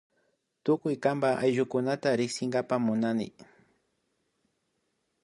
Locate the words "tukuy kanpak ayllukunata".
0.63-2.09